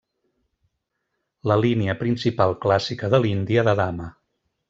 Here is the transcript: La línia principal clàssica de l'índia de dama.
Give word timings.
La 1.51 1.57
línia 1.65 1.95
principal 2.01 2.57
clàssica 2.65 3.13
de 3.17 3.23
l'índia 3.27 3.69
de 3.69 3.77
dama. 3.85 4.09